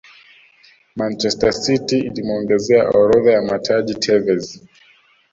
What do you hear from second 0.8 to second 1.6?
manchester